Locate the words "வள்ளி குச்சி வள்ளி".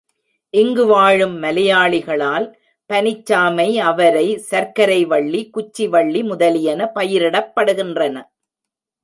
5.05-6.23